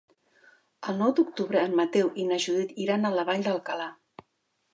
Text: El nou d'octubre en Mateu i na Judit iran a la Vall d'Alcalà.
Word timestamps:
El 0.93 0.97
nou 1.01 1.13
d'octubre 1.19 1.61
en 1.65 1.77
Mateu 1.81 2.09
i 2.25 2.25
na 2.31 2.41
Judit 2.47 2.75
iran 2.87 3.07
a 3.11 3.17
la 3.19 3.27
Vall 3.29 3.45
d'Alcalà. 3.51 3.91